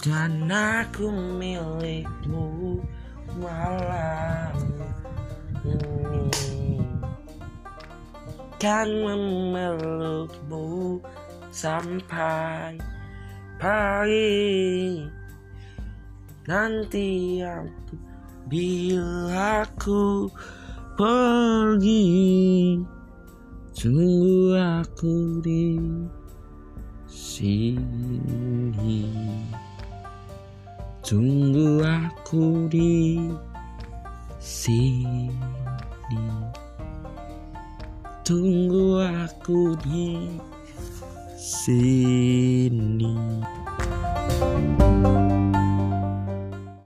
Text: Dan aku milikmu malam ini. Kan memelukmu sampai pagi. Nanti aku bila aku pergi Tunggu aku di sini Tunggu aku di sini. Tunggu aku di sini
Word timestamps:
Dan 0.00 0.48
aku 0.48 1.12
milikmu 1.12 2.80
malam 3.36 4.56
ini. 5.60 6.80
Kan 8.56 8.88
memelukmu 8.88 11.04
sampai 11.52 12.80
pagi. 13.60 15.04
Nanti 16.48 17.44
aku 17.44 17.96
bila 18.48 19.68
aku 19.68 20.32
pergi 20.96 22.08
Tunggu 23.80 24.60
aku 24.60 25.40
di 25.40 25.80
sini 27.08 27.80
Tunggu 31.10 31.82
aku 31.82 32.70
di 32.70 33.18
sini. 34.38 35.34
Tunggu 38.22 39.02
aku 39.02 39.74
di 39.82 40.38
sini 41.34 42.39